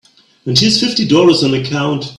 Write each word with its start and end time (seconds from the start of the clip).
And 0.47 0.57
here's 0.57 0.81
fifty 0.81 1.07
dollars 1.07 1.43
on 1.43 1.53
account. 1.53 2.05